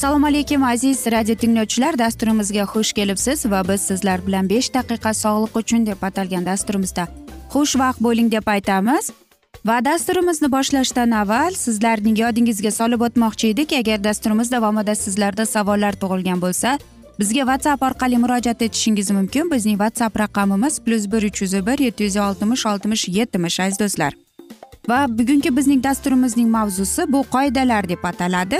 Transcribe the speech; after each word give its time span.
assalomu 0.00 0.26
alaykum 0.26 0.64
aziz 0.64 1.06
radio 1.06 1.34
tinglovchilar. 1.34 1.98
Dasturimizga 1.98 2.62
xush 2.72 2.92
kelibsiz 2.92 3.46
va 3.52 3.60
biz 3.68 3.80
sizlar 3.80 4.22
bilan 4.26 4.48
besh 4.48 4.70
daqiqa 4.74 5.10
sog'liq 5.14 5.58
uchun 5.60 5.86
deb 5.86 6.02
atalgan 6.08 6.46
dasturimizda 6.46 7.04
xushvaqt 7.52 8.00
bo'ling 8.06 8.30
deb 8.32 8.46
aytamiz. 8.48 9.10
Va 9.66 9.76
dasturimizni 9.84 10.48
boshlashdan 10.52 11.10
avval 11.10 11.52
sizlarning 11.64 12.16
yodingizga 12.22 12.70
solib 12.70 13.00
o'tmoqchi 13.06 13.52
edik. 13.52 13.72
Agar 13.72 14.04
dasturimiz 14.04 14.52
davomida 14.52 14.94
sizlarda 14.94 15.46
savollar 15.46 15.92
tug'ilgan 16.02 16.40
bo'lsa 16.44 16.78
bizga 17.20 17.42
whatsapp 17.48 17.82
orqali 17.82 18.18
murojaat 18.18 18.62
etishingiz 18.62 19.10
mumkin. 19.10 19.50
Bizning 19.50 19.76
whatsapp 19.82 20.18
raqamimiz 20.18 20.80
plyus 20.84 21.04
bir 21.12 21.22
uch 21.28 21.42
yuz 21.42 21.52
bir 21.66 21.78
yetti 21.78 22.04
yuz 22.04 22.16
oltmish 22.16 22.66
oltmish 22.66 23.08
yetmish 23.08 23.60
aziz 23.60 23.78
do'stlar. 23.80 24.12
Va 24.88 24.98
bugungi 25.18 25.56
bizning 25.56 25.84
dasturimizning 25.84 26.48
mavzusi 26.50 27.12
bu 27.12 27.20
qoidalar 27.34 27.88
deb 27.88 28.04
ataladi. 28.10 28.58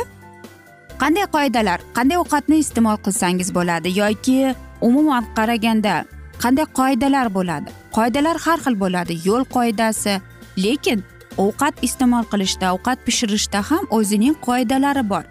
Qanday 1.03 1.27
qoidalar 1.37 1.81
qanday 1.97 2.19
ovqatni 2.23 2.57
iste'mol 2.65 2.99
qilsangiz 3.05 3.55
bo'ladi 3.55 3.89
yoki 4.01 4.55
umuman 4.89 5.25
qaraganda 5.37 5.95
qanday 6.43 6.67
qoidalar 6.79 7.35
bo'ladi? 7.37 7.69
Qoidalar 7.97 8.37
har 8.45 8.59
xil 8.65 8.81
bo'ladi. 8.85 9.13
Yo'l 9.29 9.45
qoidasi 9.57 10.21
lekin 10.65 11.05
ovqat 11.45 11.75
iste'mol 11.87 12.25
qilishda 12.33 12.67
ovqat 12.77 12.99
pishirishda 13.07 13.61
ham 13.71 13.85
o'zining 13.99 14.35
qoidalari 14.47 15.05
bor. 15.13 15.25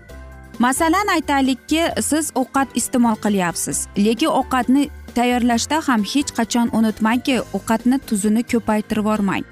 Masalan 0.59 1.07
aytaylikki 1.07 1.83
siz 2.01 2.31
ovqat 2.35 2.69
iste'mol 2.79 3.15
qilyapsiz 3.23 3.77
lekin 4.05 4.27
ovqatni 4.39 4.89
tayyorlashda 5.15 5.77
ham 5.87 6.01
hech 6.13 6.31
qachon 6.39 6.67
unutmangki 6.77 7.35
ovqatni 7.57 7.99
tuzini 8.07 8.43
ko'paytirib 8.51 9.05
yubormang. 9.05 9.43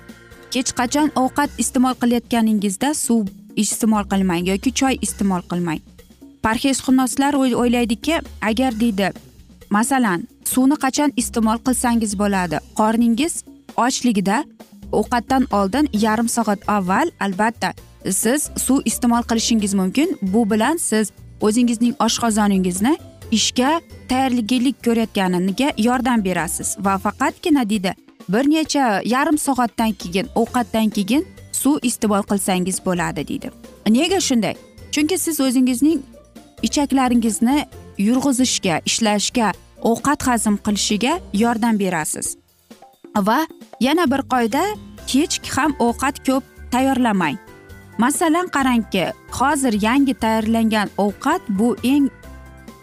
Hech 0.56 0.72
qachon 0.80 1.08
ovqat 1.24 1.50
iste'mol 1.64 1.96
qilayotganingizda 2.02 2.90
suv 3.06 3.24
iste'mol 3.64 4.06
qilmang 4.12 4.44
yoki 4.52 4.72
choy 4.80 4.96
iste'mol 5.06 5.44
qilmang. 5.52 5.82
Parhezshunoslar 6.46 7.34
o'ylaydiki 7.42 8.16
agar 8.50 8.72
deydi 8.82 9.10
masalan 9.70 10.28
suvni 10.52 10.78
qachon 10.84 11.12
iste'mol 11.22 11.60
qilsangiz 11.66 12.12
bo'ladi? 12.22 12.58
Qorningiz 12.80 13.34
ochligida 13.86 14.38
ovqatdan 15.00 15.44
oldin 15.60 15.86
yarim 16.06 16.30
soat 16.36 16.60
avval 16.78 17.08
albatta 17.26 17.70
siz 18.12 18.50
suv 18.58 18.82
iste'mol 18.86 19.24
qilishingiz 19.24 19.74
mumkin. 19.74 20.18
Bu 20.22 20.50
bilan 20.52 20.78
siz 20.78 21.12
o'zingizning 21.42 21.96
oshqozoningizni 22.00 22.98
ishga 23.32 23.82
tayyorgarlik 24.10 24.84
ko'rayotganiga 24.86 25.72
yordam 25.78 26.24
berasiz. 26.24 26.78
Va 26.80 26.98
faqatgina 26.98 27.70
deydi 27.70 27.94
bir 28.30 28.50
necha 28.50 29.02
yarim 29.06 29.38
soatdan 29.38 29.92
keyin 29.92 30.28
ovqatdan 30.36 30.90
keyin 30.90 31.26
suv 31.52 31.78
iste'mol 31.84 32.24
qilsangiz 32.30 32.86
bo'ladi 32.86 33.28
deydi. 33.28 33.52
Nega 33.90 34.20
shunday? 34.20 34.56
Chunki 34.92 35.18
siz 35.18 35.40
o'zingizning 35.42 36.02
ichaklaringizni 36.68 37.66
yurg'izishga 37.98 38.82
ishlashga 38.86 39.52
ovqat 39.82 40.28
hazm 40.28 40.56
qilishiga 40.66 41.20
yordam 41.34 41.80
berasiz. 41.80 42.38
Va 43.18 43.40
yana 43.80 44.12
bir 44.12 44.22
qoida 44.34 44.64
kech 45.08 45.36
ham 45.56 45.72
ovqat 45.80 46.26
ko'p 46.28 46.44
tayyorlamang. 46.72 47.47
Masalan 47.98 48.48
qarangki 48.48 49.14
hozir 49.32 49.82
yangi 49.82 50.14
tayyorlangan 50.14 50.90
ovqat 50.98 51.42
bu 51.50 51.76
eng 51.84 52.10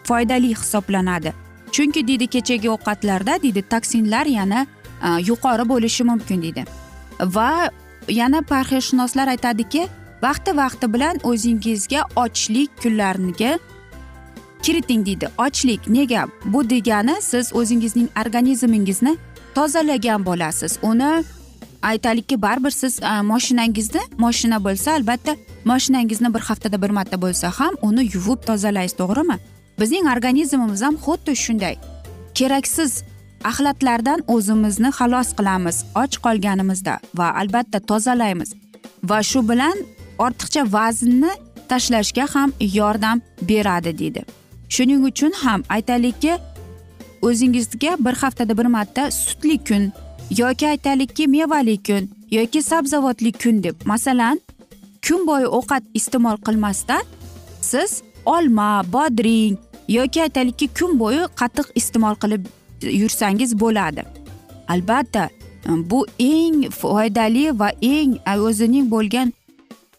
foydali 0.03 0.49
hisoblanadi. 0.49 1.33
Chunki 1.71 2.07
deydi 2.07 2.27
kechagi 2.27 2.69
ovqatlarda 2.69 3.41
deydi 3.43 3.61
toksinlar 3.61 4.25
yana 4.25 4.67
e, 5.03 5.07
yuqori 5.29 5.69
bo'lishi 5.69 6.03
mumkin 6.03 6.41
deydi. 6.41 6.65
Va 7.21 7.69
yana 8.09 8.41
parhezshunoslar 8.41 9.27
aytadiki 9.27 9.87
vaqti 10.23 10.57
vaqti 10.57 10.93
bilan 10.93 11.19
o'zingizga 11.23 12.01
ochlik 12.15 12.69
kunlariga 12.81 13.59
kiriting 14.61 15.05
deydi. 15.05 15.27
Ochlik 15.37 15.87
nega? 15.87 16.27
Bu 16.45 16.69
degani 16.69 17.15
siz 17.21 17.55
o'zingizning 17.55 18.09
organizmingizni 18.25 19.17
tozalagan 19.55 20.25
bo'lasiz. 20.25 20.79
Uni 20.81 21.23
aytaylikki 21.91 22.41
baribir 22.41 22.71
siz 22.71 22.99
e, 23.03 23.21
moshinangizni 23.31 24.01
moshina 24.17 24.57
bo'lsa 24.67 24.93
albatta 24.97 25.35
moshinangizni 25.65 26.33
bir 26.33 26.39
haftada 26.49 26.81
bir 26.81 26.89
marta 26.89 27.17
bo'lsa 27.21 27.51
ham 27.59 27.73
uni 27.81 28.03
yuvib 28.13 28.39
tozalaysiz 28.49 28.97
to'g'rimi? 29.01 29.37
Bizning 29.79 30.05
organizmimiz 30.13 30.81
ham 30.81 30.95
xuddi 31.05 31.35
shunday. 31.45 31.75
Keraksiz 32.37 33.03
axlatlardan 33.49 34.19
o'zimizni 34.35 34.89
xalos 34.99 35.29
qilamiz 35.37 35.77
och 36.01 36.13
qolganimizda 36.25 36.95
va 37.19 37.27
albatta 37.41 37.79
tozalaymiz. 37.79 38.49
Va 39.09 39.19
shu 39.29 39.39
bilan 39.49 39.77
ortiqcha 40.25 40.63
vaznni 40.75 41.31
tashlashga 41.69 42.25
ham 42.33 42.49
yordam 42.79 43.21
beradi 43.49 43.97
deydi. 43.99 44.21
Shuning 44.69 45.01
uchun 45.09 45.31
ham 45.43 45.63
aytaylikki 45.75 46.33
o'zingizga 47.27 47.91
bir 48.05 48.13
haftada 48.21 48.57
bir 48.57 48.65
marta 48.65 49.11
sutli 49.11 49.57
kun 49.67 49.83
yoki 50.29 50.67
aytaylikki 50.67 51.27
mevali 51.27 51.77
kun 51.83 52.09
yoki 52.31 52.61
sabzavotli 52.61 53.31
kun 53.31 53.63
deb. 53.63 53.75
Masalan 53.85 54.41
kun 55.07 55.27
bo'yi 55.27 55.47
ovqat 55.47 55.83
iste'mol 55.93 56.37
qilmasdan 56.45 57.03
siz 57.61 58.01
olma 58.25 58.83
bodring 58.93 59.57
yoki 59.87 60.21
aytaylikki 60.21 60.67
kun 60.67 60.99
bo'yi 60.99 61.23
qatiq 61.39 61.67
iste'mol 61.75 62.15
qilib 62.15 62.45
yursangiz 62.81 63.59
bo'ladi. 63.59 64.03
Albatta 64.67 65.29
bu 65.89 66.05
eng 66.19 66.69
foydali 66.69 67.59
va 67.59 67.69
eng 67.81 68.17
o'zining 68.47 68.89
bo'lgan 68.91 69.33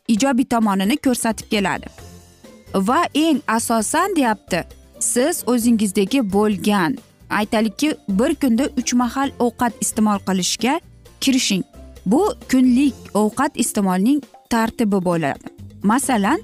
ijobiy 0.08 0.44
tomonini 0.44 0.96
ko'rsatib 0.96 1.50
keladi. 1.50 1.86
Va 2.74 3.00
eng 3.14 3.38
asosan 3.48 4.16
deyapti 4.16 4.64
siz 5.00 5.44
o'zingizdagi 5.46 6.20
bo'lgan 6.32 6.96
aytaylikki 7.30 7.96
bir 8.08 8.34
kunda 8.34 8.68
uch 8.78 8.92
mahal 8.94 9.30
ovqat 9.38 9.72
iste'mol 9.80 10.18
qilishga 10.18 10.80
kirishing. 11.20 11.64
Bu 12.06 12.34
kunlik 12.50 12.94
ovqat 13.14 13.52
iste'molning 13.54 14.22
tartibi 14.50 15.04
bo'ladi. 15.04 15.38
Masalan 15.82 16.40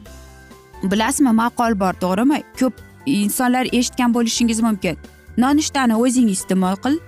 bilasizmi 0.82 1.32
maqol 1.32 1.80
bor 1.80 1.92
to'g'rimi? 1.92 2.42
Ko'p 2.60 2.74
insonlar 3.06 3.66
eshitgan 3.72 4.14
bo'lishingiz 4.14 4.60
mumkin. 4.60 4.96
Nonushtani 5.38 5.94
o'zing 5.96 6.28
iste'mol 6.30 6.76
qil 6.84 6.98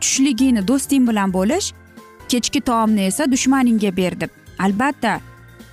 tushligingni 0.00 0.68
do'sting 0.68 1.08
bilan 1.08 1.32
bo'lish 1.32 1.72
kechki 2.28 2.60
taomni 2.60 3.06
esa 3.10 3.30
dushmaningga 3.32 3.96
ber 3.96 4.20
deb. 4.20 4.30
Albatta 4.58 5.20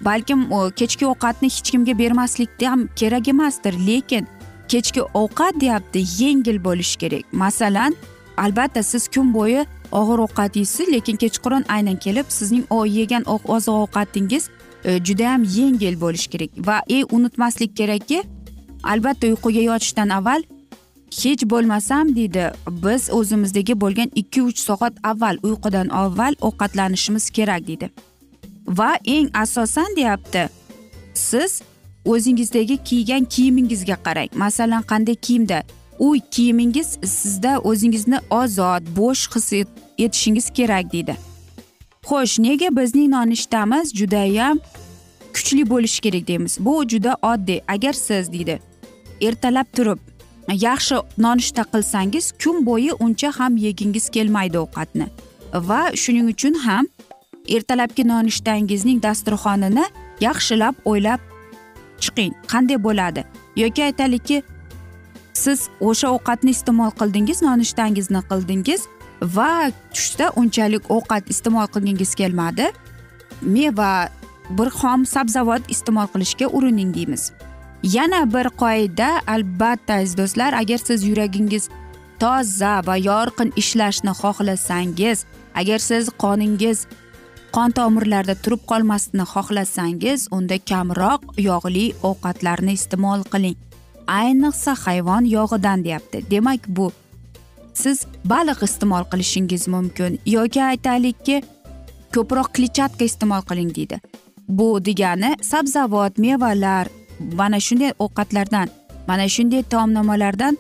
balkim 0.02 0.50
kechki 0.76 1.06
ovqatni 1.06 1.48
hech 1.50 1.72
kimga 1.72 1.98
bermaslik 1.98 2.50
ham 2.62 2.90
kerak 2.96 3.28
emasdir 3.28 3.74
lekin 3.88 4.28
kechki 4.70 5.02
ovqat 5.02 5.62
deyapti 5.62 6.04
yengil 6.20 6.64
bo'lishi 6.64 6.98
kerak. 6.98 7.34
Masalan 7.34 7.96
albatta 8.38 8.84
siz 8.84 9.08
kun 9.08 9.34
bo'yi 9.34 9.66
og'ir 9.92 10.20
ovqat 10.26 10.56
yeysiz 10.56 10.88
lekin 10.94 11.16
kechqurun 11.24 11.66
aynan 11.70 11.96
kelib 11.96 12.26
sizning 12.30 12.66
yegan 12.98 13.24
oziq 13.28 13.74
ovqatingiz 13.84 14.50
e, 14.84 15.00
judayam 15.06 15.44
yengil 15.44 16.02
bo'lishi 16.02 16.30
kerak. 16.30 16.50
Va 16.68 16.82
e 16.90 17.04
unutmaslik 17.04 17.78
kerakki 17.78 18.24
albatta 18.84 19.28
uyquga 19.28 19.62
yotishdan 19.62 20.10
avval 20.10 20.44
hech 21.24 21.50
bo'lmasam 21.50 22.16
deydi. 22.16 22.52
Biz 22.70 23.10
o'zimizdagi 23.14 23.82
bo'lgan 23.82 24.10
ikki 24.16 24.42
uch 24.42 24.60
soat 24.60 24.94
avval 25.04 25.38
uyqudan 25.44 25.88
avval 25.90 26.34
ovqatlanishimiz 26.42 27.30
kerak 27.30 27.68
deydi. 27.68 27.90
Va 28.68 28.92
eng 29.06 29.30
asosan 29.34 29.96
deyapti 29.96 30.50
siz 31.14 31.62
o'zingizdagi 32.12 32.78
kiygan 32.88 33.24
kiyimingizga 33.34 33.98
qarang. 34.06 34.30
Masalan 34.44 34.84
qanday 34.92 35.16
kiyimda? 35.16 35.64
U 36.00 36.16
kiyimingiz 36.32 36.90
sizda 37.04 37.52
o'zingizni 37.70 38.20
ozod 38.30 38.84
bo'sh 38.98 39.24
his 39.34 39.50
etishingiz 39.98 40.48
kerak 40.58 40.86
deydi. 40.94 41.16
Xo'sh 42.10 42.36
nega 42.46 42.70
bizning 42.78 43.10
nonushtamiz 43.16 43.88
judayam 44.00 44.58
kuchli 45.36 45.64
bo'lishi 45.70 46.00
kerak 46.02 46.28
deymiz? 46.28 46.58
Bu 46.60 46.74
juda 46.92 47.14
oddiy 47.32 47.60
agar 47.68 47.94
siz 47.94 48.34
deydi 48.34 48.60
ertalab 49.22 49.68
turib 49.76 50.00
yaxshi 50.66 50.96
nonushta 51.18 51.64
qilsangiz 51.74 52.32
kun 52.44 52.66
bo'yi 52.66 52.94
uncha 53.06 53.32
ham 53.40 53.58
yegingiz 53.58 54.10
kelmaydi 54.10 54.58
ovqatni. 54.58 55.08
Va 55.54 55.82
shuning 55.96 56.28
uchun 56.34 56.54
ham 56.66 56.86
ertalabki 57.56 58.08
nonushtangizning 58.08 59.04
dasturxonini 59.04 59.86
yaxshilab 60.22 60.76
o'ylab 60.86 61.20
chiqing. 62.04 62.34
Qanday 62.52 62.78
bo'ladi? 62.88 63.26
Yoki 63.56 63.84
aytaylikki 63.90 64.44
siz 65.34 65.70
o'sha 65.80 66.08
ovqatni 66.16 66.52
iste'mol 66.56 66.92
qildingiz 67.00 67.42
nonushtangizni 67.48 68.22
qildingiz 68.32 68.88
va 69.36 69.72
tushda 69.96 70.32
unchalik 70.42 70.84
ovqat 70.96 71.30
iste'mol 71.34 71.68
qilgingiz 71.74 72.16
kelmadi. 72.22 72.72
Meva 73.42 74.10
bir 74.58 74.70
xom 74.80 75.06
sabzavot 75.16 75.64
iste'mol 75.74 76.08
qilishga 76.14 76.48
urining 76.58 76.94
deymiz. 76.96 77.32
Yana 77.84 78.22
bir 78.34 78.48
qoida 78.62 79.10
albatta 79.36 79.94
aziz 80.02 80.18
do'stlar 80.18 80.54
agar 80.62 80.80
siz 80.88 81.04
yuragingiz 81.10 81.70
toza 82.20 82.74
va 82.88 82.96
yorqin 83.10 83.54
ishlashni 83.62 84.14
xohlasangiz 84.22 85.26
agar 85.56 85.80
siz 85.90 86.10
qoningiz 86.24 86.88
qon 87.56 87.74
tomirlarda 87.78 88.36
turib 88.44 88.62
qolmasligini 88.72 89.26
xohlasangiz 89.34 90.28
unda 90.38 90.58
kamroq 90.72 91.22
yog'li 91.50 91.86
ovqatlarni 92.10 92.74
iste'mol 92.80 93.24
qiling. 93.34 93.58
Ayniqsa 94.22 94.76
hayvon 94.86 95.24
yog'idan 95.36 95.84
deyapti. 95.86 96.24
Demak 96.32 96.68
bu 96.68 96.92
siz 97.74 98.06
baliq 98.32 98.64
iste'mol 98.68 99.04
qilishingiz 99.12 99.68
mumkin 99.74 100.20
yoki 100.36 100.64
aytaylikki 100.72 101.42
ko'proq 102.16 102.54
kletchatka 102.56 103.04
iste'mol 103.10 103.44
qiling 103.50 103.76
deydi. 103.78 104.00
Bu 104.48 104.70
degani 104.86 105.36
sabzavot 105.52 106.18
mevalar 106.18 106.88
mana 107.40 107.60
shunday 107.60 107.92
ovqatlardan 108.06 108.68
mana 109.08 109.28
shunday 109.36 109.64
taomnomalardan 109.74 110.58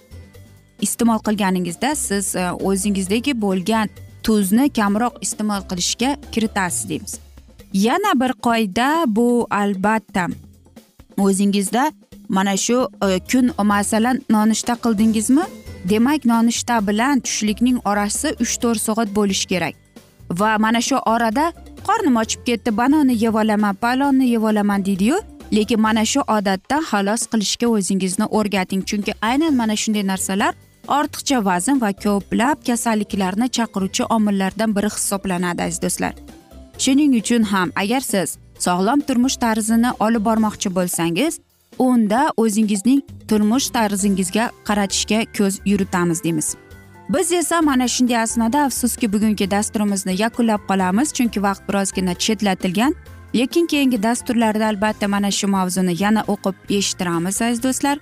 iste'mol 0.81 1.19
qilganingizda 1.27 1.95
siz 1.95 2.35
e, 2.35 2.51
o'zingizdagi 2.51 3.33
bo'lgan 3.41 3.89
tuzni 4.23 4.69
kamroq 4.69 5.13
iste'mol 5.21 5.61
qilishga 5.69 6.17
kiritasiz 6.31 6.89
deymiz. 6.89 7.19
Yana 7.73 8.11
bir 8.21 8.31
qoida 8.45 9.03
bu 9.07 9.47
albatta. 9.49 10.27
O'zingizda 11.17 11.91
mana 12.29 12.57
shu 12.57 12.89
e, 13.03 13.19
kun 13.31 13.51
masalan 13.63 14.21
nonushta 14.29 14.73
qildingizmi? 14.73 15.43
Demak 15.89 16.25
nonushta 16.25 16.87
bilan 16.87 17.19
tushlikning 17.19 17.77
orasi 17.85 18.35
uch 18.39 18.57
to'rt 18.61 18.81
soat 18.81 19.09
bo'lishi 19.15 19.47
kerak. 19.47 19.75
Va 20.29 20.57
mana 20.59 20.81
shu 20.81 20.95
orada 20.95 21.53
qornim 21.87 22.15
ochib 22.21 22.41
ketdi 22.45 22.77
banonni 22.77 23.23
yeb 23.23 23.35
olaman 23.35 23.75
palonni 23.75 24.29
yeb 24.29 24.43
olaman 24.43 24.85
deydiyu 24.85 25.17
lekin 25.53 25.81
mana 25.81 26.05
shu 26.05 26.21
odatdan 26.27 26.83
xalos 26.91 27.21
qilishga 27.31 27.67
o'zingizni 27.67 28.25
o'rgating. 28.25 28.81
Chunki 28.89 29.13
aynan 29.21 29.53
mana 29.55 29.75
shunday 29.75 30.07
narsalar 30.07 30.53
ortiqcha 30.97 31.39
vazn 31.45 31.81
va 31.83 31.91
ko'plab 32.05 32.57
kasalliklarni 32.67 33.47
chaqiruvchi 33.57 34.03
omillardan 34.15 34.75
biri 34.75 34.89
hisoblanadi 34.95 35.61
aziz 35.67 35.81
do'stlar. 35.85 36.13
Shuning 36.83 37.11
uchun 37.21 37.43
ham 37.51 37.71
agar 37.83 38.01
siz 38.11 38.37
sog'lom 38.65 38.99
turmush 39.07 39.37
tarzini 39.43 39.91
olib 40.05 40.23
bormoqchi 40.29 40.69
bo'lsangiz 40.77 41.39
unda 41.79 42.21
o'zingizning 42.43 43.01
turmush 43.29 43.67
tarzingizga 43.75 44.45
qaratishga 44.67 45.19
ko'z 45.37 45.53
yuritamiz 45.65 46.23
deymiz. 46.23 46.55
Biz 47.09 47.31
esa 47.31 47.61
mana 47.61 47.87
shunday 47.87 48.17
asnoda 48.17 48.59
afsuski 48.63 49.13
bugungi 49.13 49.51
dasturimizni 49.51 50.13
yakunlab 50.21 50.61
qolamiz 50.69 51.13
chunki 51.17 51.43
vaqt 51.43 51.63
birozgina 51.69 52.13
chetlatilgan. 52.13 52.93
Lekin 53.35 53.65
keyingi 53.67 54.03
dasturlarda 54.03 54.65
albatta 54.67 55.07
mana 55.07 55.31
shu 55.31 55.47
mavzuni 55.47 56.03
yana 56.03 56.21
o'qib 56.33 56.55
eshittiramiz 56.77 57.41
aziz 57.41 57.63
do'stlar. 57.63 57.97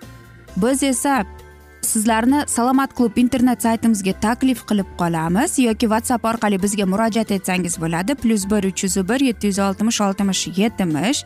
Biz 0.58 0.84
esa 0.84 1.26
sizlarni 1.88 2.44
salomat 2.48 2.94
klub 2.98 3.18
internet 3.18 3.64
saytimizga 3.66 4.14
taklif 4.22 4.64
qilib 4.70 4.90
qolamiz 5.02 5.58
yoki 5.60 5.88
whatsapp 5.92 6.26
orqali 6.32 6.62
bizga 6.64 6.86
murojaat 6.94 7.32
etsangiz 7.38 7.78
bo'ladi. 7.82 8.16
Plyus 8.16 8.44
bir 8.52 8.64
uch 8.70 8.84
yuz 8.84 8.98
bir 9.10 9.20
yetti 9.30 9.48
yuz 9.52 9.60
oltmish 9.60 10.02
oltmish 10.08 10.48
yetmish. 10.58 11.24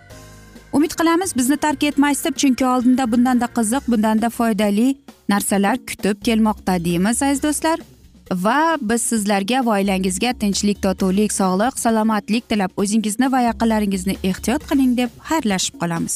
Umid 0.73 0.93
qilamiz 0.99 1.35
bizni 1.35 1.57
tark 1.57 1.83
etmaysiz 1.83 2.25
deb 2.25 2.35
chunki 2.41 2.65
oldinda 2.65 3.11
bundanda 3.11 3.47
qiziq 3.57 3.87
bundanda 3.91 4.29
foydali 4.29 4.95
narsalar 5.29 5.77
kutib 5.89 6.21
kelmoqda 6.27 6.77
deymiz 6.85 7.23
aziz 7.23 7.43
do'stlar. 7.43 7.79
Va 8.31 8.77
biz 8.81 9.01
sizlarga 9.01 9.65
va 9.65 9.79
oilangizga 9.79 10.31
tinchlik 10.43 10.79
totuvlik 10.85 11.33
sog'lik 11.35 11.79
salomatlik 11.79 12.47
tilab 12.49 12.71
o'zingizni 12.83 13.31
va 13.31 13.41
yaqinlaringizni 13.49 14.15
ehtiyot 14.23 14.69
qiling 14.69 14.95
deb 15.01 15.09
xayrlashib 15.31 15.75
qolamiz. 15.81 16.15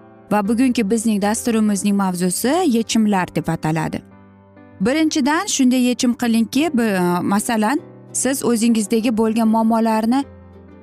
Va 0.31 0.47
bugungi 0.47 0.89
bizning 0.89 1.21
dasturimizning 1.21 1.95
mavzusi 1.95 2.53
yechimlar 2.67 3.35
deb 3.35 3.47
ataladi. 3.47 4.01
Birinchidan 4.81 5.45
shunday 5.47 5.81
yechim 5.89 6.13
qilingki 6.13 6.65
e, 6.65 6.99
masalan 7.21 7.79
siz 8.13 8.45
o'zingizdagi 8.45 9.17
bo'lgan 9.17 9.47
muammolarni 9.47 10.23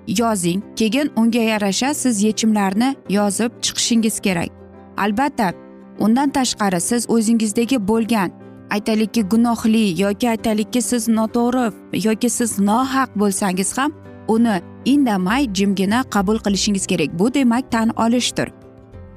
yozing. 0.08 0.62
Keyin 0.76 1.10
unga 1.16 1.38
yarasha 1.38 1.94
siz 1.94 2.22
yechimlarni 2.22 2.96
yozib 3.08 3.50
chiqishingiz 3.62 4.20
kerak. 4.20 4.48
Albatta 4.96 5.52
undan 5.98 6.30
tashqari 6.30 6.80
siz 6.80 7.10
o'zingizdagi 7.10 7.88
bo'lgan 7.88 8.30
aytaylikki 8.70 9.22
gunohli 9.22 10.02
yoki 10.02 10.30
aytaylikki 10.30 10.82
siz 10.82 11.08
noto'g'ri 11.08 11.72
yoki 12.06 12.30
siz 12.30 12.58
nohaq 12.58 13.10
bo'lsangiz 13.16 13.78
ham 13.78 13.92
uni 14.28 14.60
indamay 14.84 15.54
jimgina 15.54 16.02
qabul 16.02 16.38
qilishingiz 16.38 16.86
kerak. 16.86 17.18
Bu 17.18 17.34
demak 17.34 17.72
tan 17.72 17.88
olishdir. 17.88 18.48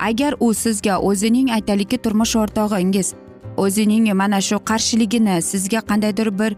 Agar 0.10 0.34
u 0.40 0.54
sizga 0.54 1.00
o'zining 1.00 1.52
aytaylikki 1.58 1.98
turmush 1.98 2.36
o'rtog'ingiz 2.42 3.14
o'zining 3.58 4.14
mana 4.14 4.42
shu 4.42 4.58
qarshiligini 4.70 5.42
sizga 5.42 5.82
qandaydir 5.90 6.30
bir 6.40 6.56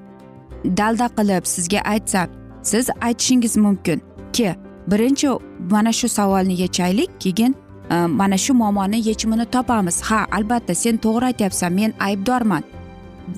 dalda 0.79 1.07
qilib 1.17 1.43
sizga 1.55 1.79
aytsa 1.93 2.27
siz 2.63 2.89
aytishingiz 3.01 3.57
mumkin 3.57 4.01
ki 4.33 4.55
birinchi 4.87 5.27
mana 5.71 5.91
shu 5.93 6.09
savolni 6.09 6.61
yechaylik 6.61 7.09
keyin 7.19 7.55
e, 7.89 7.95
mana 7.95 8.37
shu 8.37 8.53
muammoni 8.53 9.07
yechimini 9.07 9.45
topamiz. 9.45 10.01
Ha 10.01 10.25
albatta 10.31 10.75
sen 10.75 10.97
to'g'ri 10.97 11.25
aytyapsan 11.25 11.73
men 11.73 11.93
aybdorman 11.99 12.63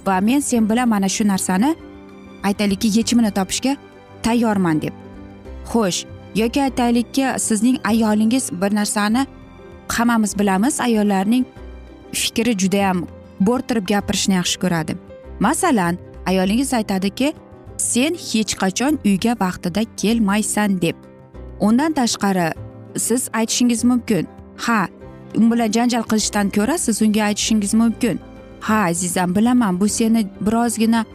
va 0.05 0.21
men 0.21 0.39
sen 0.39 0.69
bilan 0.69 0.89
mana 0.89 1.09
shu 1.09 1.27
narsani 1.27 1.75
aytaylikki 2.43 2.97
yechimini 2.97 3.31
topishga 3.31 3.77
tayyorman 4.23 4.81
deb. 4.81 4.93
Xo'sh 5.71 6.05
yoki 6.35 6.61
aytaylikki 6.61 7.25
sizning 7.37 7.77
ayolingiz 7.83 8.51
bir 8.61 8.75
narsani 8.75 9.27
hammamiz 9.93 10.39
bilamiz 10.39 10.81
ayollarning 10.81 11.45
fikri 12.11 12.57
judayam 12.57 13.07
bo'rttirib 13.39 13.87
gapirishni 13.87 14.35
yaxshi 14.35 14.59
ko'radi. 14.59 14.95
Masalan 15.39 15.97
ayolingiz 16.25 16.73
aytadiki 16.73 17.33
sen 17.77 18.13
hech 18.13 18.53
qachon 18.61 18.99
uyga 19.05 19.33
vaqtida 19.39 19.81
kelmaysan 19.97 20.81
deb. 20.81 20.95
Undan 21.59 21.93
tashqari 21.93 22.53
siz 22.97 23.29
aytishingiz 23.33 23.83
mumkin 23.83 24.27
ha 24.57 24.87
u 25.37 25.51
bilan 25.51 25.71
janjal 25.71 26.03
qilishdan 26.11 26.49
ko'ra 26.49 26.77
siz 26.77 27.01
unga 27.01 27.23
aytishingiz 27.23 27.73
mumkin. 27.73 28.19
Ha 28.61 28.77
azizam 28.89 29.35
bilaman 29.35 29.79
bu 29.79 29.87
seni 29.89 30.27
birozgina 30.41 31.05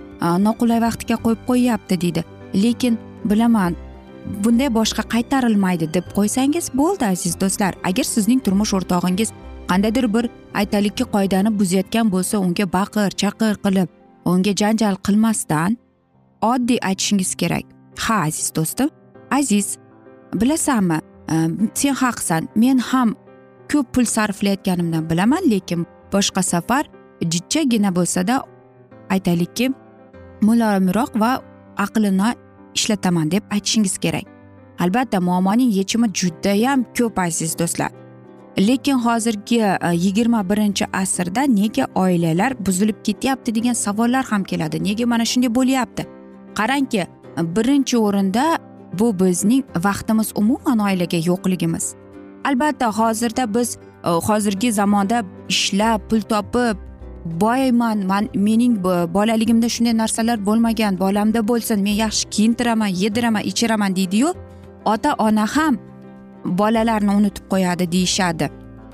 noqulay 0.47 0.81
vaqtga 0.87 1.17
qo'yib 1.25 1.41
qo'yyapti 1.49 2.01
deydi. 2.01 2.25
Lekin 2.55 2.99
bilaman 3.25 3.77
bunday 4.45 4.71
boshqa 4.75 5.03
qaytarilmaydi 5.15 5.95
deb 5.95 6.07
qo'ysangiz 6.17 6.71
bo'ldi 6.75 7.05
aziz 7.07 7.41
do'stlar. 7.41 7.75
Agar 7.85 8.05
sizning 8.05 8.41
turmush 8.45 8.75
o'rtog'ingiz 8.79 9.33
qandaydir 9.71 10.15
bir 10.15 10.31
aytaylikki 10.55 11.05
qoidani 11.15 11.59
buzayotgan 11.59 12.13
bo'lsa 12.15 12.39
unga 12.39 12.67
baqir 12.73 13.11
chaqir 13.23 13.55
qilib 13.65 13.89
unga 14.25 14.53
janjal 14.63 14.97
qilmasdan 15.07 15.77
oddiy 16.53 16.79
aytishingiz 16.83 17.35
kerak. 17.35 17.65
Ha 18.05 18.15
aziz 18.27 18.49
do'stim 18.57 18.89
aziz 19.31 19.79
bilasanmi 20.35 20.99
e, 21.29 21.37
sen 21.75 21.95
haqsan 21.95 22.49
men 22.57 22.79
ham 22.79 23.15
ko'p 23.73 23.87
pul 23.95 24.05
sarflayotganimdan 24.05 25.11
bilaman 25.11 25.51
lekin 25.51 25.87
boshqa 26.13 26.43
safar 26.43 26.85
jichchagina 27.33 27.91
bo'lsada 27.99 28.43
aytaylikki 29.15 29.71
muloyimroq 30.43 31.11
va 31.23 31.33
aqlini 31.77 32.31
ishlataman 32.75 33.31
deb 33.31 33.43
aytishingiz 33.51 33.99
kerak. 33.99 34.25
Albatta 34.79 35.21
muammoning 35.21 35.73
yechimi 35.73 36.09
judayam 36.15 36.85
ko'p 36.99 37.19
aziz 37.19 37.59
do'stlar. 37.59 37.91
Lekin 38.59 38.99
hozirgi 38.99 39.61
e, 39.61 39.79
yigirma 39.95 40.51
birinchi 40.51 40.85
asrda 40.93 41.43
nega 41.43 41.87
oilalar 41.95 42.67
buzilib 42.67 43.05
ketyapti 43.05 43.55
degan 43.55 43.73
savollar 43.73 44.25
ham 44.25 44.45
keladi. 44.45 44.85
Nega 44.85 45.07
mana 45.07 45.25
shunday 45.25 45.55
bo'lyapti? 45.55 46.07
Qarangki 46.55 47.07
birinchi 47.57 47.99
o'rinda 47.99 48.59
bu 48.99 49.21
bizning 49.21 49.65
vaqtimiz 49.85 50.33
umuman 50.35 50.79
oilaga 50.79 51.19
yo'qligimiz. 51.31 51.95
Albatta 52.45 52.93
hozirda 52.99 53.55
biz 53.55 53.79
e, 54.05 54.11
hozirgi 54.11 54.73
zamonda 54.73 55.25
ishlab 55.49 56.01
pul 56.11 56.21
topib 56.21 56.90
boyman 57.25 58.07
man 58.07 58.29
mening 58.35 58.85
bolaligimda 58.85 59.69
shunday 59.69 59.97
narsalar 59.97 60.47
bo'lmagan 60.47 60.99
bolamda 60.99 61.49
bo'lsin 61.49 61.79
men 61.87 61.97
yaxshi 62.05 62.31
kiyintiraman 62.31 62.87
yediraman 62.87 63.43
ichiraman 63.43 63.97
deydiyu 63.97 64.35
ota 64.85 65.15
ona 65.19 65.47
ham 65.57 65.79
bolalarni 66.45 67.11
unutib 67.11 67.45
qo'yadi 67.53 67.93
deyishadi. 67.93 68.51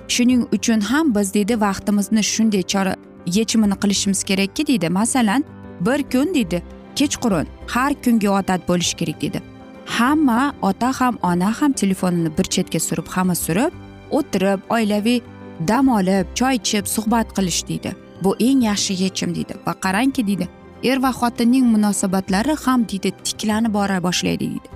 Shuning 0.08 0.42
uchun 0.52 0.80
ham 0.80 1.14
biz 1.14 1.34
deydi 1.34 1.60
vaqtimizni 1.60 2.22
shunday 2.22 2.62
chora 2.62 2.96
yechimini 3.26 3.76
qilishimiz 3.82 4.24
kerakki 4.24 4.66
deydi. 4.66 4.88
Masalan 4.88 5.44
bir 5.80 6.02
kun 6.12 6.34
deydi 6.34 6.62
kechqurun 6.96 7.46
har 7.66 7.92
kungi 8.04 8.30
odat 8.30 8.68
bo'lishi 8.68 8.96
kerak 8.96 9.20
deydi. 9.20 9.42
Hamma 9.86 10.54
ota 10.62 10.92
ham 11.00 11.18
ona 11.22 11.50
ham 11.60 11.72
telefonini 11.72 12.30
bir 12.38 12.44
chetga 12.44 12.80
surib 12.88 13.06
hamma 13.06 13.34
surib 13.34 13.72
o'tirib 14.10 14.60
oilaviy 14.70 15.20
dam 15.68 15.88
olib 15.88 16.26
choy 16.34 16.54
ichib 16.56 16.86
suhbat 16.86 17.26
qilish 17.36 17.68
deydi. 17.68 18.05
Bu 18.24 18.36
eng 18.40 18.62
yaxshi 18.62 19.02
yechim 19.02 19.34
deydi. 19.34 19.54
Va 19.66 19.74
qarangki 19.84 20.26
deydi 20.26 20.48
er 20.84 20.98
va 21.02 21.10
xotinning 21.20 21.66
munosabatlari 21.74 22.54
ham 22.64 22.84
deydi 22.90 23.12
tiklanib 23.24 23.72
bora 23.74 24.02
boshlaydi 24.02 24.48
deydi. 24.52 24.68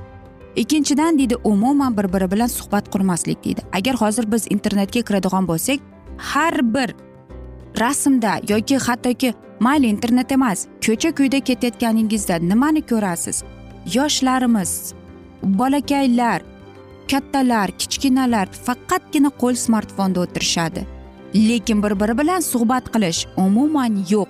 Ikkinchidan 0.57 1.19
deydi 1.19 1.37
umuman 1.45 1.97
bir 1.97 2.13
biri 2.13 2.31
bilan 2.31 2.47
suhbat 2.47 2.93
qurmaslik 2.93 3.45
deydi. 3.45 3.61
Agar 3.73 3.95
hozir 3.95 4.33
biz 4.33 4.47
internetga 4.51 5.03
kiradigan 5.03 5.49
bo'lsak 5.49 5.81
har 6.17 6.55
bir 6.75 6.95
rasmda 7.81 8.33
yoki 8.49 8.77
hattoki 8.87 9.35
mayli 9.61 9.87
internet 9.87 10.33
emas 10.33 10.67
ko'cha 10.87 11.11
kuyda 11.15 11.41
ketayotganingizda 11.41 12.37
nimani 12.51 12.83
ko'rasiz? 12.87 13.45
Yoshlarimiz 13.95 14.95
bolakaylar 15.43 16.43
kattalar 17.11 17.71
kichkinalar 17.81 18.47
faqatgina 18.67 19.31
qo'l 19.43 19.55
smartfonda 19.67 20.21
o'tirishadi. 20.21 21.00
Lekin 21.35 21.83
bir 21.83 22.01
biri 22.01 22.19
bilan 22.19 22.41
suhbat 22.41 22.85
qilish 22.95 23.27
umuman 23.37 24.05
yo'q. 24.11 24.29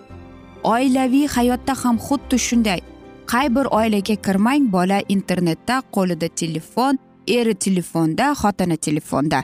Oilaviy 0.64 1.26
hayotda 1.26 1.75
ham 1.85 1.97
xuddi 1.97 2.38
shunday. 2.38 2.80
Qay 3.26 3.54
bir 3.54 3.64
oilaga 3.64 4.14
kirmang 4.14 4.73
bola 4.73 4.99
internetda 5.09 5.83
qo'lida 5.92 6.28
telefon 6.28 6.99
eri 7.26 7.54
telefonda 7.54 8.33
xotini 8.42 8.76
telefonda. 8.76 9.42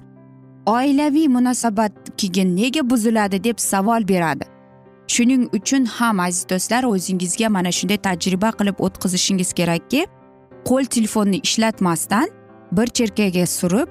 Oilaviy 0.66 1.28
munosabat 1.28 1.92
keyin 2.16 2.56
nega 2.56 2.90
buziladi 2.90 3.44
deb 3.44 3.58
savol 3.58 4.08
beradi. 4.08 4.44
Shuning 5.08 5.48
uchun 5.52 5.84
ham 5.86 6.20
aziz 6.20 6.48
do'stlar 6.48 6.84
o'zingizga 6.84 7.48
mana 7.48 7.72
shunday 7.72 7.96
tajriba 7.96 8.50
qilib 8.58 8.76
o'tkazishingiz 8.86 9.52
kerakki 9.52 10.06
qo'l 10.68 10.84
telefonni 10.84 11.38
ishlatmasdan 11.46 12.28
bir 12.72 12.86
cherkaga 12.86 13.46
surib 13.46 13.88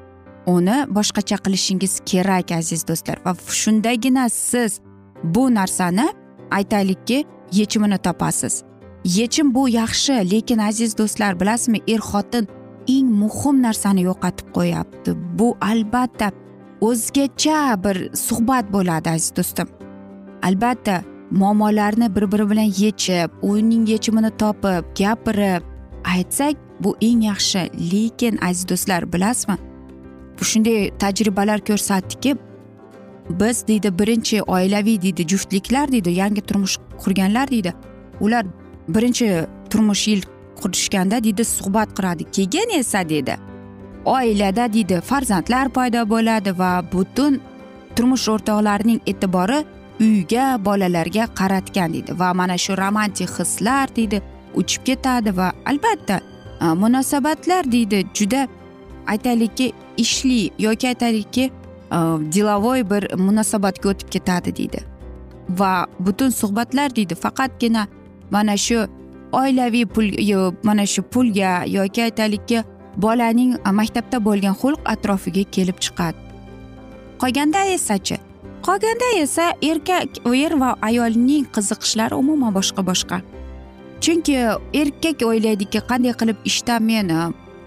uni 0.48 0.78
boshqacha 0.96 1.38
qilishingiz 1.46 2.00
kerak 2.06 2.52
aziz 2.52 2.88
do'stlar. 2.88 3.18
Va 3.26 3.36
shundagina 3.62 4.30
siz 4.30 4.80
bu 5.24 5.54
narsani 5.56 6.08
aytaylikki 6.52 7.26
yechimini 7.52 7.98
topasiz. 7.98 8.64
Yechim 9.06 9.54
bu 9.56 9.70
yaxshi 9.70 10.14
lekin 10.32 10.58
aziz 10.58 10.98
do'stlar 10.98 11.40
bilasizmi 11.40 11.80
er 11.88 12.02
xotin 12.10 12.48
eng 12.88 13.08
muhim 13.22 13.62
narsani 13.62 14.02
yo'qotib 14.10 14.48
qo'yapti. 14.58 15.12
Bu 15.40 15.58
albatta 15.62 16.32
o'zgacha 16.82 17.84
bir 17.84 17.98
suhbat 18.28 18.66
bo'ladi 18.74 19.10
aziz 19.10 19.32
do'stim. 19.38 19.68
Albatta 20.48 21.04
muammolarni 21.32 22.16
bir 22.16 22.32
biri 22.32 22.50
bilan 22.50 22.70
yechib 22.84 23.30
uning 23.42 23.90
yechimini 23.94 24.32
topib 24.42 24.84
gapirib 25.00 25.64
aytsak 26.16 26.56
bu 26.80 26.98
eng 27.02 27.22
yaxshi. 27.30 27.62
Lekin 27.94 28.38
aziz 28.48 28.70
do'stlar 28.70 29.14
bilasizmi 29.14 29.58
shunday 30.44 30.92
tajribalar 31.00 31.60
ko'rsatdiki 31.60 32.36
biz 33.30 33.68
deydi 33.68 34.00
birinchi 34.00 34.42
oilaviy 34.42 35.02
deydi 35.02 35.28
juftliklar 35.28 35.92
deydi 35.92 36.10
yangi 36.10 36.42
turmush 36.42 36.78
qurganlar 36.98 37.52
deydi 37.52 37.74
ular 38.20 38.46
birinchi 38.88 39.46
turmush 39.70 40.08
yil 40.08 40.22
qurishganda 40.62 41.24
deydi 41.24 41.46
suhbat 41.46 41.90
quradi. 41.98 42.24
Keyin 42.32 42.80
esa 42.80 43.10
deydi 43.10 43.38
oilada 44.06 44.74
deydi 44.74 45.02
farzandlar 45.02 45.70
paydo 45.70 46.10
bo'ladi 46.10 46.60
va 46.60 46.84
butun 46.94 47.42
turmush 47.96 48.28
o'rtoqlarining 48.34 49.00
e'tibori 49.12 49.60
uyga 50.06 50.46
bolalarga 50.66 51.28
qaratgan 51.40 51.94
deydi 51.94 52.20
va 52.20 52.34
mana 52.34 52.58
shu 52.58 52.78
romantik 52.78 53.30
hislar 53.40 53.96
deydi 53.96 54.22
uchib 54.62 54.86
ketadi 54.90 55.38
va 55.38 55.48
albatta 55.72 56.20
e, 56.62 56.66
munosabatlar 56.84 57.72
deydi 57.72 58.04
juda 58.14 58.48
aytaylikki 59.08 59.74
ishli 59.98 60.52
yoki 60.60 60.88
aytaylikki 60.88 61.52
delovoy 62.36 62.84
bir 62.90 63.14
munosabatga 63.18 63.90
o'tib 63.90 64.10
ketadi 64.10 64.56
deydi. 64.56 64.84
Va 65.50 65.86
butun 66.00 66.30
suhbatlar 66.30 66.96
deydi 66.96 67.16
faqatgina 67.16 67.88
mana 68.32 68.58
shu 68.58 68.88
oilaviy 69.32 69.86
pul 69.86 70.06
e, 70.06 70.52
mana 70.64 70.86
shu 70.86 71.02
pulga 71.02 71.64
yoki 71.68 72.04
aytaylikki 72.04 72.64
bolaning 72.98 73.58
maktabda 73.72 74.26
bo'lgan 74.26 74.56
xulq 74.62 74.80
atrofiga 74.86 75.44
kelib 75.52 75.78
chiqadi. 75.80 76.18
Qolganda 77.22 77.66
esachi 77.66 78.18
qolganda 78.66 79.08
esa 79.22 79.54
erkak 79.62 80.20
er 80.26 80.54
va 80.60 80.76
ayolning 80.82 81.46
qiziqishlari 81.56 82.16
umuman 82.16 82.54
boshqa 82.54 82.82
boshqa. 82.90 83.22
Chunki 84.02 84.36
erkak 84.82 85.22
o'ylaydiki 85.30 85.80
qanday 85.90 86.14
qilib 86.20 86.38
ishda 86.50 86.80
men 86.80 87.12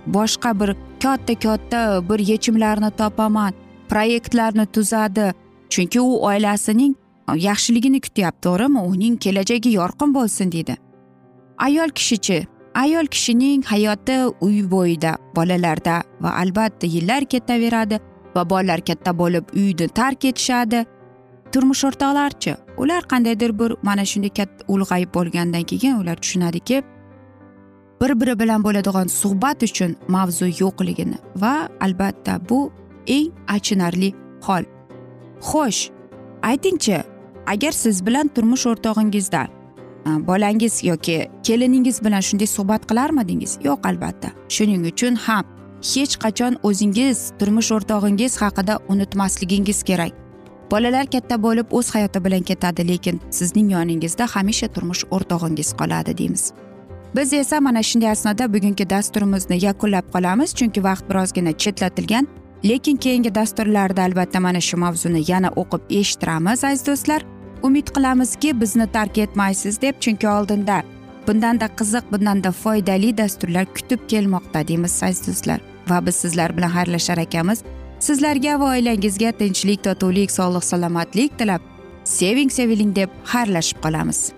boshqa 0.06 0.50
bir 0.60 0.74
katta 1.02 1.34
katta 1.34 2.08
bir 2.08 2.18
yechimlarni 2.18 2.90
topaman 2.90 3.52
proyektlarni 3.88 4.66
tuzadi. 4.66 5.32
Chunki 5.70 6.00
u 6.00 6.24
oilasining 6.24 6.94
yaxshiligini 7.34 8.00
kutyapti 8.00 8.48
to'g'rimi? 8.48 8.80
Uning 8.92 9.16
kelajagi 9.24 9.70
yorqin 9.80 10.14
bo'lsin 10.14 10.52
deydi 10.52 10.76
ayol 11.58 11.90
kishichi? 11.90 12.46
Ayol 12.74 13.06
kishining 13.06 13.64
hayoti 13.66 14.18
uy 14.40 14.62
bo'yida 14.70 15.16
bolalarda 15.36 16.02
va 16.20 16.30
albatta 16.42 16.86
yillar 16.86 17.24
ketaveradi. 17.24 17.98
Va 18.36 18.44
bolalar 18.50 18.80
katta 18.80 19.12
bo'lib 19.18 19.50
uyni 19.56 19.88
tark 19.88 20.24
etishadi. 20.24 20.84
Turmush 21.52 21.84
o'rtoqlarchi? 21.88 22.54
Ular 22.78 23.02
qandaydir 23.10 23.58
bir 23.58 23.74
mana 23.82 24.04
shunday 24.04 24.30
katta 24.38 24.64
ulg'ayib 24.68 25.10
bo'lgandan 25.14 25.64
keyin 25.70 25.96
ular 26.02 26.16
tushunadiki 26.22 26.82
bir 28.00 28.20
biri 28.20 28.38
bilan 28.40 28.64
bo'ladigan 28.64 29.06
suhbat 29.06 29.62
uchun 29.62 29.96
mavzu 30.08 30.46
yo'qligini 30.46 31.18
va 31.36 31.68
albatta 31.80 32.40
bu 32.48 32.72
eng 33.06 33.32
achinarli 33.48 34.12
hol. 34.46 34.64
Xo'sh 35.40 35.90
aytingchi 36.42 37.02
agar 37.46 37.72
siz 37.72 38.06
bilan 38.06 38.28
turmush 38.28 38.66
o'rtog'ingizda 38.66 39.46
bolangiz 40.06 40.84
yoki 40.84 41.30
keliningiz 41.42 42.04
bilan 42.04 42.20
shunday 42.20 42.46
suhbat 42.46 42.82
qilarmidingiz 42.90 43.58
yo'q 43.64 43.80
albatta. 43.90 44.28
Shuning 44.48 44.86
uchun 44.92 45.14
ham 45.26 45.44
hech 45.92 46.14
qachon 46.24 46.54
o'zingiz 46.62 47.18
turmush 47.38 47.70
o'rtog'ingiz 47.76 48.32
haqida 48.42 48.78
unutmasligingiz 48.88 49.82
kerak. 49.82 50.12
Bolalar 50.70 51.06
katta 51.14 51.42
bo'lib 51.42 51.66
o'z 51.70 51.94
hayoti 51.94 52.24
bilan 52.24 52.42
ketadi 52.50 52.88
lekin 52.88 53.20
sizning 53.30 53.68
yoningizda 53.76 54.24
hamisha 54.34 54.68
turmush 54.74 55.04
o'rtog'ingiz 55.10 55.68
qoladi 55.80 56.18
deymiz. 56.18 56.52
Biz 57.16 57.32
esa 57.32 57.60
mana 57.60 57.82
shunday 57.82 58.10
asnoda 58.10 58.52
bugungi 58.54 58.90
dasturimizni 58.90 59.64
yakunlab 59.64 60.06
qolamiz 60.14 60.54
chunki 60.54 60.84
vaqt 60.84 61.04
birozgina 61.10 61.52
chetlatilgan 61.52 62.28
lekin 62.64 62.96
keyingi 62.96 63.34
dasturlarda 63.34 64.02
albatta 64.02 64.40
mana 64.40 64.60
shu 64.60 64.76
mavzuni 64.76 65.22
yana 65.30 65.48
o'qib 65.48 65.82
eshittiramiz 65.90 66.64
aziz 66.64 66.86
do'stlar. 66.86 67.22
Umid 67.62 67.88
qilamizki 67.94 68.60
bizni 68.60 68.86
tark 68.92 69.18
etmaysiz 69.18 69.80
deb 69.82 69.94
chunki 70.00 70.28
oldinda 70.28 70.82
bundanda 71.26 71.66
qiziq 71.78 72.04
bundanda 72.12 72.52
foydali 72.52 73.16
dasturlar 73.18 73.66
kutib 73.76 74.00
kelmoqda 74.08 74.68
deymiz 74.68 75.02
aziz 75.02 75.26
do'stlar. 75.28 75.60
Va 75.88 76.06
biz 76.06 76.14
sizlar 76.14 76.56
bilan 76.56 76.70
xayrlashar 76.70 77.18
ekanmiz. 77.18 77.62
Sizlarga 78.00 78.60
va 78.60 78.72
oilangizga 78.74 79.32
tinchlik 79.32 79.84
totuvlik 79.84 80.30
sog'lik 80.30 80.64
salomatlik 80.64 81.38
tilab 81.38 81.62
seving 82.04 82.50
seviling 82.50 82.96
deb 82.96 83.10
xayrlashib 83.32 83.82
qolamiz. 83.84 84.37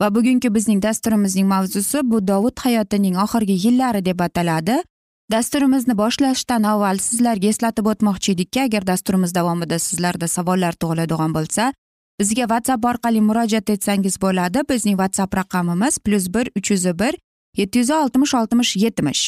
Va 0.00 0.14
bugungi 0.14 0.54
bizning 0.54 0.82
dasturimizning 0.82 1.48
mavzusi 1.48 2.00
bu 2.10 2.20
dovud 2.28 2.58
hayotining 2.64 3.16
oxirgi 3.24 3.56
yillari 3.66 4.04
deb 4.04 4.20
ataladi. 4.20 4.82
Dasturimizni 5.30 5.94
boshlashdan 5.98 6.62
avval 6.62 6.98
sizlarga 7.06 7.48
eslatib 7.48 7.86
o'tmoqchi 7.92 8.32
edikki 8.32 8.60
agar 8.62 8.86
dasturimiz 8.86 9.34
davomida 9.34 9.78
sizlarda 9.78 10.28
savollar 10.28 10.78
tug'iladigan 10.82 11.34
bo'lsa 11.36 11.72
bizga 12.20 12.46
whatsapp 12.52 12.84
orqali 12.90 13.20
murojaat 13.20 13.70
etsangiz 13.74 14.20
bo'ladi. 14.22 14.62
Bizning 14.70 14.96
whatsapp 15.02 15.36
raqamimiz 15.40 15.98
plyus 15.98 16.30
bir 16.34 16.50
uch 16.58 16.70
yuz 16.70 16.86
bir 17.02 17.18
yetti 17.56 17.78
yuz 17.78 17.90
oltmish 17.90 18.34
oltmish 18.34 18.76
yetmish. 18.84 19.24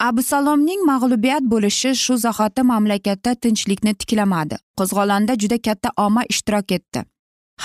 Abusalomning 0.00 0.84
mag'lubiyat 0.90 1.42
bo'lishi 1.54 1.94
shu 2.04 2.18
zahoti 2.18 2.62
mamlakatda 2.62 3.34
tinchlikni 3.34 3.94
tiklamadi. 3.94 4.56
Qo'zg'olonda 4.78 5.38
juda 5.42 5.58
katta 5.66 5.88
omma 5.96 6.22
ishtirok 6.28 6.72
etdi. 6.78 7.04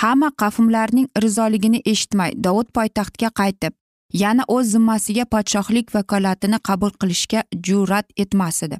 Hamma 0.00 0.30
qavmlarning 0.40 1.08
rizoligini 1.22 1.80
eshitmay 1.92 2.34
dovud 2.44 2.68
poytaxtga 2.76 3.30
qaytib 3.40 3.72
yana 4.22 4.44
o'z 4.56 4.66
zimmasiga 4.74 5.24
podshohlik 5.34 5.94
vakolatini 5.94 6.58
qabul 6.68 6.92
qilishga 7.00 7.42
jur'at 7.66 8.06
etmas 8.24 8.62
edi. 8.66 8.78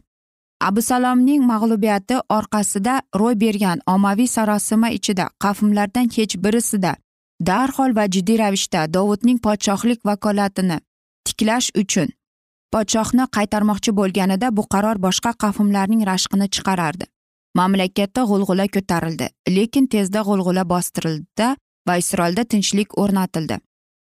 Abusalomning 0.68 1.42
mag'lubiyati 1.50 2.16
orqasida 2.36 2.94
ro'y 3.20 3.34
bergan 3.42 3.82
ommaviy 3.94 4.30
sarosima 4.36 4.88
ichida 4.98 5.28
qavmlardan 5.44 6.08
hech 6.16 6.34
birisida 6.44 6.94
darhol 7.50 7.96
va 7.98 8.04
jiddiy 8.14 8.38
ravishda 8.42 8.86
dovudning 8.94 9.38
podshohlik 9.46 10.00
vakolatini 10.08 10.78
tiklash 11.26 11.68
uchun 11.82 12.08
podshohni 12.72 13.24
qaytarmoqchi 13.36 13.94
bo'lganida 14.00 14.56
bu 14.56 14.62
qaror 14.72 14.96
boshqa 15.06 15.32
qavmlarning 15.44 16.02
rashqini 16.10 16.46
chiqarardi. 16.54 17.04
Mamlakatda 17.54 18.22
g'ulg'ula 18.30 18.66
ko'tarildi 18.74 19.28
lekin 19.56 19.86
tezda 19.94 20.22
g'ulg'ula 20.28 20.64
bostirildida 20.72 21.56
va 21.88 21.96
isroilda 21.96 22.44
tinchlik 22.44 22.98
o'rnatildi. 23.02 23.58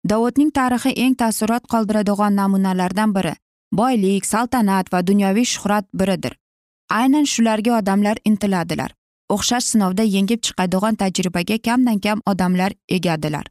Dovudning 0.10 0.52
tarixi 0.52 0.92
eng 1.04 1.16
taassurot 1.16 1.68
qoldiradigan 1.74 2.36
namunalardan 2.36 3.16
biri 3.16 3.34
boylik 3.80 4.26
saltanat 4.26 4.94
va 4.94 5.02
dunyoviy 5.08 5.46
shuhrat 5.54 5.86
biridir. 5.94 6.38
Aynan 6.90 7.26
shularga 7.26 7.78
odamlar 7.80 8.18
intiladilar. 8.26 8.92
O'xshash 9.34 9.68
sinovda 9.74 10.04
yengib 10.04 10.44
chiqadigan 10.46 10.96
tajribaga 11.02 11.58
kamdan 11.68 12.00
kam 12.00 12.22
odamlar 12.32 12.72
egadilar. 12.90 13.46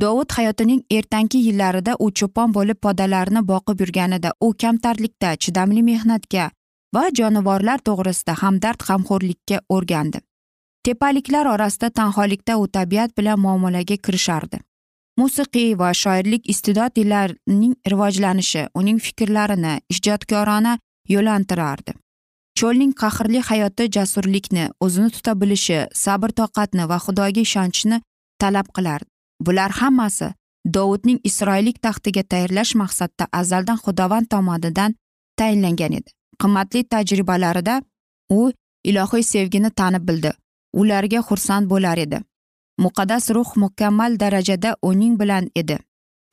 Dovud 0.00 0.32
hayotining 0.36 0.82
ertangi 0.90 1.38
yillarida 1.46 1.96
u 2.04 2.10
cho'pon 2.20 2.54
bo'lib 2.56 2.78
podalarni 2.86 3.42
boqib 3.52 3.80
yurganida 3.84 4.32
u 4.40 4.52
kamtarlikda 4.62 5.36
chidamli 5.36 5.82
mehnatga 5.82 6.50
va 6.96 7.04
jonivorlar 7.18 7.82
to'g'risida 7.88 8.34
hamdard 8.42 8.80
g'amxo'rlikka 8.88 9.58
o'rgandi. 9.76 10.18
Tepaliklar 10.86 11.46
orasida 11.54 11.90
tanholikda 11.90 12.56
u 12.62 12.66
tabiat 12.76 13.10
bilan 13.18 13.40
muomalaga 13.44 13.96
kirishardi. 14.06 14.58
Musiqiy 15.20 15.70
va 15.80 15.90
shoirlik 16.02 16.48
iste'dodlarining 16.52 17.74
rivojlanishi 17.92 18.62
uning 18.80 18.98
fikrlarini 19.06 19.74
ijodkorona 19.94 20.74
yo'lantirardi. 21.14 21.92
Cho'lning 22.58 22.92
qahrli 23.02 23.40
hayoti 23.48 23.88
jasurlikni 23.96 24.64
o'zini 24.84 25.10
tuta 25.16 25.34
bilishi 25.40 25.78
sabr 26.04 26.32
toqatni 26.40 26.88
va 26.90 26.98
xudoga 27.06 27.42
ishonchni 27.46 28.00
talab 28.42 28.68
qilardi. 28.76 29.10
Bular 29.46 29.72
hammasi 29.80 30.28
dovudning 30.76 31.18
isroillik 31.30 31.82
taxtiga 31.86 32.22
tayyorlash 32.32 32.74
maqsadida 32.82 33.28
azaldan 33.40 33.82
xudovand 33.84 34.28
tomonidan 34.34 34.94
tayinlangan 35.40 35.98
edi. 35.98 36.15
Qimmatli 36.42 36.84
tajribalarida 36.84 37.82
u 38.30 38.52
ilohiy 38.84 39.22
sevgini 39.22 39.70
tanib 39.70 40.08
bildi. 40.08 40.32
Ularga 40.72 41.20
xursand 41.28 41.70
bo'lar 41.70 41.98
edi. 41.98 42.20
Muqaddas 42.78 43.30
ruh 43.30 43.50
mukammal 43.56 44.18
darajada 44.20 44.76
uning 44.82 45.18
bilan 45.20 45.50
edi. 45.56 45.78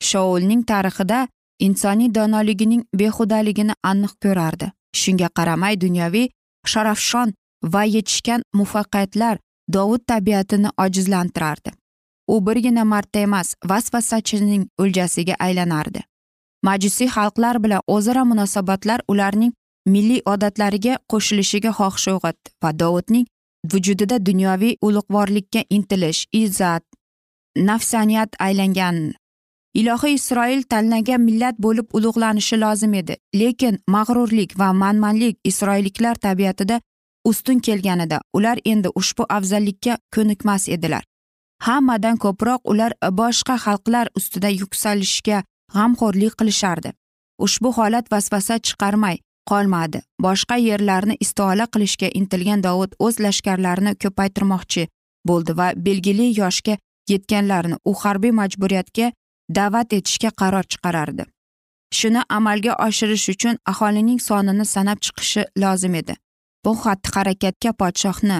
Shoulning 0.02 0.62
tarixida 0.70 1.28
insoniy 1.58 2.14
donoligining 2.14 2.82
behudaligini 3.00 3.74
aniq 3.90 4.14
ko'rardi. 4.22 4.72
Shunga 5.00 5.28
qaramay 5.36 5.80
dunyoviy 5.80 6.28
sharafshon 6.72 7.32
va 7.72 7.84
yetishgan 7.84 8.42
muvaffaqiyatlar 8.58 9.38
dovud 9.72 10.02
tabiatini 10.06 10.68
ojizlantirardi. 10.84 11.70
U 12.28 12.40
birgina 12.46 12.84
marta 12.84 13.18
emas 13.18 13.54
vasvasachining 13.70 14.68
o'ljasiga 14.78 15.34
aylanardi. 15.46 16.00
Majusiy 16.62 17.08
xalqlar 17.16 17.60
bilan 17.64 17.82
o'zaro 17.86 18.24
munosabatlar 18.24 19.00
ularning 19.08 19.52
milliy 19.86 20.20
odatlariga 20.32 20.98
qo'shilishiga 21.12 21.70
xohish 21.78 22.08
uyg'otdi 22.12 22.52
va 22.62 22.70
dovudning 22.80 23.26
vujudida 23.72 24.18
dunyoviy 24.26 24.76
ulug'vorlikka 24.86 25.64
intilish 25.70 26.26
izzat 26.32 26.84
nafsaniyat 27.56 28.30
aylangan. 28.38 29.14
Ilohiy 29.74 30.14
isroil 30.14 30.62
tanlangan 30.62 31.20
millat 31.20 31.56
bo'lib 31.58 31.86
ulug'lanishi 31.96 32.56
lozim 32.60 32.94
edi 32.94 33.16
lekin 33.40 33.78
mag'rurlik 33.94 34.58
va 34.58 34.72
manmanlik 34.72 35.38
isroilliklar 35.44 36.14
tabiatida 36.14 36.80
ustun 37.24 37.58
kelganida 37.58 38.20
ular 38.32 38.58
endi 38.64 38.88
ushbu 38.94 39.26
afzallikka 39.28 39.98
ko'nikmas 40.14 40.68
edilar. 40.68 41.04
Hammadan 41.66 42.16
ko'proq 42.24 42.60
ular 42.64 42.92
boshqa 43.20 43.56
xalqlar 43.66 44.06
ustida 44.18 44.48
yuksalishga 44.48 45.42
g'amxo'rlik 45.74 46.34
qilishardi. 46.40 46.90
Ushbu 47.38 47.72
holat 47.78 48.12
vasvasa 48.12 48.58
chiqarmay 48.58 49.16
qolmadi. 49.50 50.02
Boshqa 50.24 50.56
yerlarni 50.68 51.16
istola 51.20 51.66
qilishga 51.74 52.08
intilgan 52.20 52.64
dovud 52.66 52.96
o'z 53.06 53.20
lashkarlarini 53.24 53.92
ko'paytirmoqchi 54.02 54.88
bo'ldi 55.28 55.56
va 55.60 55.68
belgili 55.86 56.26
yoshga 56.40 56.76
yetganlarni 57.12 57.76
u 57.84 57.94
harbiy 58.02 58.32
majburiyatga 58.40 59.12
da'vat 59.58 59.92
etishga 59.98 60.30
qaror 60.40 60.64
chiqarardi. 60.72 61.24
Shuni 61.98 62.22
amalga 62.38 62.72
oshirish 62.86 63.28
uchun 63.34 63.58
aholining 63.72 64.20
sonini 64.28 64.64
sanab 64.74 64.98
chiqishi 65.04 65.44
lozim 65.62 65.94
edi. 66.00 66.14
Bu 66.64 66.72
xatti 66.82 67.12
harakatga 67.14 67.72
podshohni 67.80 68.38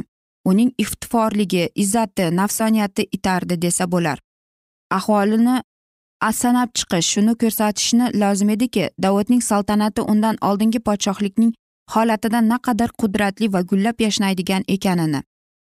uning 0.50 0.70
iftiforligi 0.84 1.68
izzati 1.84 2.30
nafsoniyati 2.40 3.06
itardi 3.16 3.62
desa 3.62 3.86
bo'lar. 3.92 4.18
Aholini 4.98 5.56
sanab 6.40 6.68
chiqish 6.78 7.08
shuni 7.12 7.34
ko'rsatishni 7.42 8.06
lozim 8.20 8.50
ediki. 8.56 8.88
Davudning 9.02 9.42
saltanati 9.50 10.00
undan 10.12 10.36
oldingi 10.48 10.80
podshohlikning 10.88 11.52
holatidan 11.94 12.48
naqadar 12.48 12.90
qudratli 13.00 13.52
va 13.52 13.60
gullab 13.70 13.96
yashnaydigan 14.06 14.62
ekanini 14.68 15.20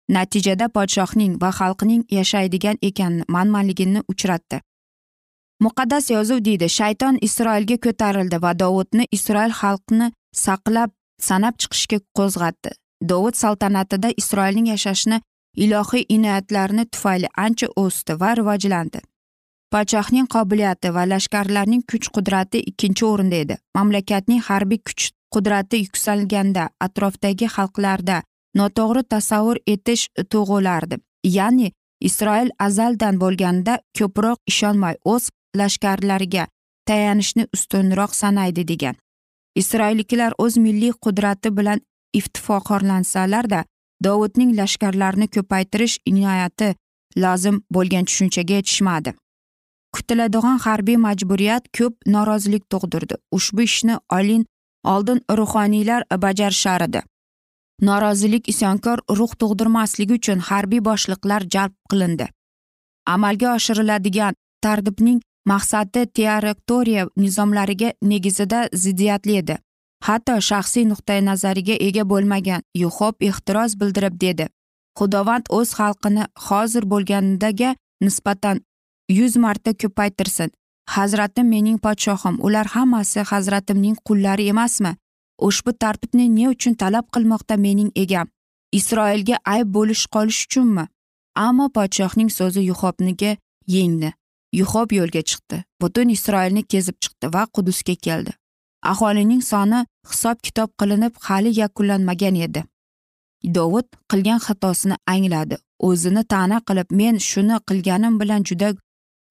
natijada 0.09 0.67
podshohning 0.69 1.35
va 1.41 1.51
xalqining 1.59 2.03
yashaydigan 2.17 2.77
ekan 2.81 3.23
manmanligini 3.27 4.01
uchratdi. 4.13 4.61
Muqaddas 5.63 6.09
yozuv 6.15 6.43
deydi 6.47 6.69
shayton 6.69 7.17
isroilga 7.27 7.77
ko'tarildi 7.85 8.41
va 8.41 8.51
dovudni 8.59 9.07
isroil 9.17 9.53
xalqini 9.61 10.11
saqlab 10.45 10.91
sanab 11.27 11.55
chiqishga 11.61 11.99
qo'zg'atdi. 12.17 12.71
Dovud 13.09 13.35
saltanatida 13.43 14.09
isroilning 14.21 14.67
yashashini 14.73 15.21
ilohiy 15.65 16.05
inoyatlarni 16.15 16.85
tufayli 16.93 17.27
ancha 17.45 17.67
o'sdi 17.83 18.19
va 18.21 18.33
rivojlandi. 18.39 18.99
Podshohning 19.73 20.27
qobiliyati 20.35 20.93
va 20.95 21.03
lashkarlarning 21.11 21.83
kuch 21.91 22.09
qudrati 22.15 22.59
ikkinchi 22.71 23.05
o'rinda 23.05 23.37
edi. 23.43 23.55
Mamlakatning 23.75 24.41
harbiy 24.49 24.81
kuch 24.87 25.11
qudrati 25.33 25.83
yuksalganda 25.85 26.69
atrofdagi 26.85 27.47
xalqlarda 27.55 28.21
noto'g'ri 28.59 29.03
tasavvur 29.13 29.57
etish 29.73 30.07
tug'ilardi. 30.31 30.99
Ya'ni 31.37 31.71
isroil 32.09 32.49
azaldan 32.67 33.19
bo'lganida 33.23 33.79
ko'proq 33.97 34.39
ishonmay 34.51 34.95
o'z 35.13 35.29
lashkarlariga 35.59 36.47
tayanishni 36.87 37.47
ustunroq 37.55 38.15
sanaydi 38.21 38.67
degan. 38.71 38.95
Isroilliklar 39.61 40.33
o'z 40.43 40.57
milliy 40.65 40.93
qudrati 41.05 41.49
bilan 41.57 41.79
iftifoqorlansalarda 42.19 43.63
dovudning 44.03 44.51
lashkarlarini 44.59 45.27
ko'paytirish 45.35 45.97
inoyati 46.11 46.75
lozim 47.23 47.63
bo'lgan 47.73 48.05
tushunchaga 48.09 48.59
yetishmadi. 48.59 49.13
Kutiladigan 49.95 50.57
harbiy 50.65 50.97
majburiyat 51.07 51.63
ko'p 51.77 51.93
norozilik 52.13 52.63
tug'dirdi. 52.71 53.15
Ushbu 53.31 53.61
ishni 53.61 53.95
olin 54.17 54.45
oldin 54.83 55.19
ruhoniylar 55.37 56.01
bajarishar 56.23 56.81
edi 56.89 57.01
norozilik 57.81 58.49
isyonkor 58.49 58.99
ruh 59.17 59.33
tug'dirmasligi 59.39 60.13
uchun 60.19 60.39
harbiy 60.49 60.81
boshliqlar 60.89 61.45
jalb 61.53 61.73
qilindi. 61.91 62.27
Amalga 63.05 63.53
oshiriladigan 63.55 64.33
tartibning 64.61 65.21
maqsadi 65.45 66.05
teorektoriya 66.17 67.07
nizomlariga 67.17 67.91
negizida 68.01 68.67
ziddiyatli 68.73 69.37
edi. 69.41 69.57
Hatto 70.03 70.39
shaxsiy 70.49 70.85
nuqtai 70.89 71.21
nazariga 71.25 71.75
ega 71.87 72.03
bo'lmagan 72.11 72.61
yuxob 72.83 73.15
ehtiroz 73.29 73.79
bildirib 73.79 74.19
dedi. 74.21 74.47
Xudovand 74.99 75.45
o'z 75.57 75.73
xalqini 75.79 76.25
hozir 76.47 76.83
bo'lganidaga 76.91 77.75
nisbatan 78.01 78.61
yuz 79.09 79.35
marta 79.35 79.73
ko'paytirsin. 79.73 80.51
Hazratim 80.87 81.47
mening 81.49 81.79
podshohim 81.85 82.35
ular 82.45 82.65
hammasi 82.65 83.19
hazratimning 83.19 83.95
qullari 84.07 84.47
emasmi? 84.47 84.95
Ushbu 85.47 85.73
tartibni 85.73 86.35
ne 86.35 86.49
uchun 86.49 86.73
talab 86.73 87.05
qilmoqda 87.15 87.57
mening 87.57 87.91
egam? 87.95 88.27
Isroilga 88.71 89.37
ayb 89.45 89.67
bo'lish 89.77 90.05
qolish 90.15 90.45
uchunmi? 90.45 90.87
Ammo 91.35 91.67
podshohning 91.75 92.29
so'zi 92.37 92.61
yuhobniki 92.69 93.37
yengdi. 93.67 94.13
Yuhob 94.53 94.91
yo'lga 94.99 95.21
chiqdi. 95.29 95.63
Butun 95.81 96.09
isroilni 96.09 96.63
kezib 96.63 96.95
chiqdi 97.03 97.33
va 97.33 97.43
qudusga 97.55 97.95
keldi. 98.05 98.31
Aholining 98.91 99.41
soni 99.51 99.85
hisob 100.09 100.37
kitob 100.45 100.69
qilinib 100.79 101.13
hali 101.27 101.51
yakunlanmagan 101.59 102.35
edi. 102.47 102.63
Dovud 103.55 103.87
qilgan 104.11 104.39
xatosini 104.47 104.95
angladi. 105.13 105.57
O'zini 105.87 106.23
ta'na 106.33 106.57
qilib 106.67 106.89
men 106.99 107.15
shuni 107.29 107.57
qilganim 107.69 108.19
bilan 108.21 108.43
juda 108.49 108.69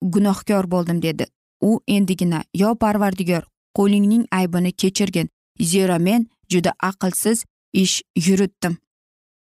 gunohkor 0.01 0.71
bo'ldim 0.71 1.01
dedi. 1.01 1.25
U 1.61 1.79
endigina 1.87 2.43
yo 2.53 2.75
parvardigor 2.75 3.43
qo'lingning 3.77 4.25
aybini 4.31 4.71
kechirgin. 4.71 5.29
Zero 5.61 5.99
men 5.99 6.27
juda 6.49 6.73
aqlsiz 6.89 7.45
ish 7.73 8.01
yuritdim. 8.15 8.77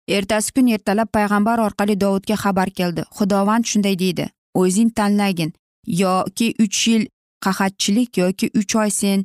Ertasi 0.08 0.54
kun 0.54 0.68
ertalab 0.68 1.10
payg'ambar 1.14 1.60
orqali 1.60 1.96
dovudga 2.02 2.36
xabar 2.36 2.70
keldi. 2.70 3.04
Xudovand 3.18 3.66
shunday 3.66 4.00
deydi. 4.00 4.30
O'zing 4.54 4.90
tanlagin 4.98 5.54
yoki 5.88 6.54
uch 6.64 6.88
yil 6.88 7.04
qahatchilik 7.46 8.18
yoki 8.18 8.52
uch 8.60 8.76
oy 8.76 8.90
sen 8.90 9.24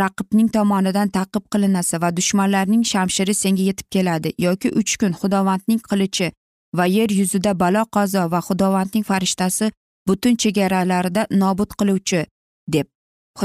raqibning 0.00 0.48
tomonidan 0.56 1.08
taqib 1.18 1.44
qilinasi 1.52 2.00
va 2.02 2.10
dushmanlarning 2.16 2.84
shamshiri 2.92 3.34
senga 3.34 3.62
yetib 3.68 3.88
keladi. 3.94 4.32
Yoki 4.38 4.68
uch 4.80 4.96
kun 5.00 5.12
xudovandning 5.20 5.80
qilichi 5.90 6.32
va 6.76 6.84
yer 6.96 7.10
yuzida 7.20 7.52
balo 7.62 7.84
qazo 7.96 8.22
va 8.32 8.40
xudovandning 8.48 9.04
farishtasi 9.10 9.70
butun 10.08 10.36
chegaralarida 10.36 11.26
nobud 11.30 11.70
qiluvchi 11.78 12.26
deb 12.68 12.86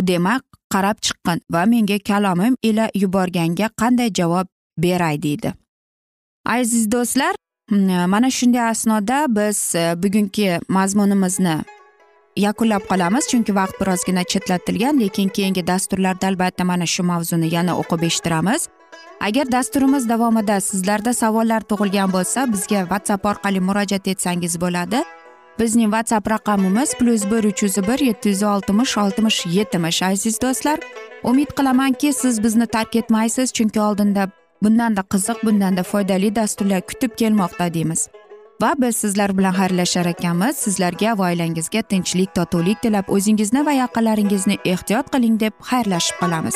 demak 0.10 0.44
qarab 0.74 0.98
chiqqin 1.06 1.40
va 1.54 1.66
menga 1.66 1.98
kalomim 2.10 2.56
ila 2.64 2.90
yuborganga 2.96 3.68
qanday 3.82 4.10
javob 4.20 4.48
beray 4.78 5.22
deydi. 5.24 5.54
Aziz 6.46 6.92
do'stlar 6.92 7.34
mana 8.14 8.30
shunday 8.32 8.70
asnoda 8.70 9.26
biz 9.30 9.76
e, 9.76 10.04
bugungi 10.04 10.60
mazmunimizni 10.70 11.58
yakunlab 12.46 12.84
qolamiz 12.90 13.28
chunki 13.32 13.56
vaqt 13.56 13.76
birozgina 13.82 14.24
chetlatilgan 14.24 15.00
lekin 15.00 15.30
keyingi 15.30 15.68
dasturlarda 15.68 16.28
albatta 16.28 16.64
mana 16.64 16.86
shu 16.86 17.04
mavzuni 17.04 17.54
yana 17.56 17.74
o'qib 17.82 18.04
eshittiramiz. 18.10 18.68
Agar 19.28 19.52
dasturimiz 19.52 20.10
davomida 20.10 20.62
sizlarda 20.62 21.14
savollar 21.14 21.62
tug'ilgan 21.70 22.12
bo'lsa 22.16 22.48
bizga 22.54 22.82
whatsapp 22.92 23.26
orqali 23.26 23.60
murojaat 23.60 24.08
etsangiz 24.08 24.62
bo'ladi. 24.62 25.04
Bizning 25.60 25.92
whatsapp 25.94 26.30
raqamimiz 26.32 26.94
plyus 27.00 27.24
bir 27.32 27.44
uch 27.44 27.64
yuz 27.64 27.78
bir 27.88 28.00
yetti 28.00 28.30
yuz 28.30 28.44
oltmish 28.44 28.98
oltmish 28.98 29.46
yetmish 29.46 30.04
aziz 30.04 30.42
do'stlar. 30.42 30.80
Umid 31.24 31.52
qilamanki 31.58 32.14
siz 32.14 32.44
bizni 32.44 32.68
tark 32.68 32.96
etmaysiz 32.96 33.54
chunki 33.54 33.82
oldinda 33.82 34.30
bundanda 34.64 35.02
qiziq 35.02 35.44
bundanda 35.44 35.84
foydali 35.84 36.36
dasturlar 36.36 36.82
kutib 36.82 37.12
kelmoqda 37.18 37.74
deymiz. 37.74 38.08
Va 38.62 38.74
biz 38.78 38.96
sizlar 38.96 39.38
bilan 39.38 39.54
xayrlashar 39.54 40.06
ekanmiz. 40.06 40.56
Sizlarga 40.58 41.18
va 41.18 41.30
oilangizga 41.32 41.82
tinchlik 41.82 42.36
totuvlik 42.36 42.82
tilab 42.82 43.08
o'zingizni 43.16 43.66
va 43.66 43.72
yaqinlaringizni 43.84 44.58
ehtiyot 44.66 45.08
qiling 45.14 45.40
deb 45.40 45.54
xayrlashib 45.72 46.20
qolamiz. 46.22 46.56